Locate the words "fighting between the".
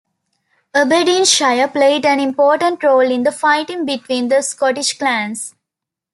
3.31-4.41